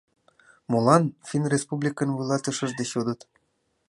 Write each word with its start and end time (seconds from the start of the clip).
«Молан?»— 0.71 1.03
финн 1.27 1.43
республикын 1.53 2.09
вуйлатышыж 2.13 2.71
деч 2.79 2.89
йодыт. 2.95 3.21